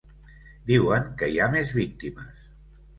[0.71, 2.53] Diuen que hi ha més víctimes.